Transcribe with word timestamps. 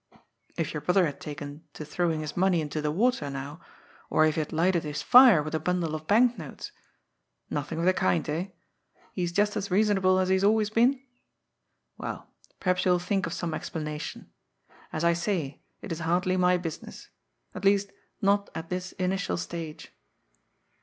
If 0.57 0.73
your 0.73 0.81
brother 0.81 1.05
had 1.05 1.21
taken 1.21 1.63
to 1.73 1.85
throw 1.85 2.11
ing 2.11 2.21
his 2.21 2.35
money 2.35 2.59
into 2.59 2.81
the 2.81 2.89
water, 2.89 3.29
now, 3.29 3.59
or 4.09 4.25
if 4.25 4.33
he 4.33 4.39
had 4.41 4.51
lighted 4.51 4.83
his 4.83 5.03
fire 5.03 5.43
with 5.43 5.53
a 5.53 5.59
bundle 5.59 5.93
of 5.93 6.07
bank 6.07 6.39
notes. 6.39 6.71
Nothing 7.51 7.77
of 7.77 7.85
the 7.85 7.93
kind, 7.93 8.27
eh? 8.27 8.47
He 9.13 9.21
is 9.21 9.31
just 9.31 9.55
as 9.55 9.69
reasonable 9.69 10.17
as 10.17 10.29
he 10.29 10.33
has 10.33 10.43
always 10.43 10.71
been? 10.71 11.03
Well, 11.99 12.27
perhaps 12.59 12.83
you 12.83 12.93
will 12.93 12.97
think 12.97 13.27
of 13.27 13.33
some 13.33 13.53
explanation. 13.53 14.31
As 14.91 15.03
I 15.03 15.13
say, 15.13 15.61
it 15.83 15.91
is 15.91 15.99
hardly 15.99 16.35
my 16.35 16.57
business. 16.57 17.09
At 17.53 17.63
least, 17.63 17.91
not 18.23 18.49
at 18.55 18.69
this 18.71 18.93
initial 18.93 19.37
stage. 19.37 19.91